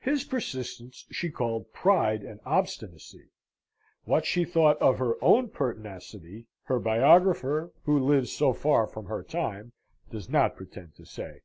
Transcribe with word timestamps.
His 0.00 0.24
persistence 0.24 1.06
she 1.10 1.30
called 1.30 1.72
pride 1.72 2.20
and 2.24 2.40
obstinacy. 2.44 3.30
What 4.04 4.26
she 4.26 4.44
thought 4.44 4.76
of 4.82 4.98
her 4.98 5.16
own 5.24 5.48
pertinacity, 5.48 6.46
her 6.64 6.78
biographer, 6.78 7.72
who 7.84 7.98
lives 7.98 8.30
so 8.30 8.52
far 8.52 8.86
from 8.86 9.06
her 9.06 9.22
time, 9.22 9.72
does 10.10 10.28
not 10.28 10.56
pretend 10.56 10.94
to 10.96 11.06
say. 11.06 11.40